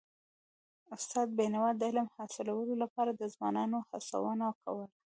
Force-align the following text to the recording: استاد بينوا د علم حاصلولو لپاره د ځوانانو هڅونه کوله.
استاد 0.95 1.27
بينوا 1.39 1.67
د 1.75 1.81
علم 1.89 2.07
حاصلولو 2.17 2.73
لپاره 2.83 3.11
د 3.13 3.21
ځوانانو 3.33 3.77
هڅونه 3.89 4.47
کوله. 4.61 4.87